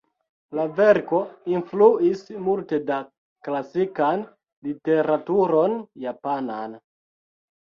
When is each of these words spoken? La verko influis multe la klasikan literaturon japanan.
La 0.59 0.63
verko 0.77 1.17
influis 1.55 2.23
multe 2.47 2.79
la 2.87 2.97
klasikan 3.49 4.25
literaturon 4.71 5.77
japanan. 6.09 6.77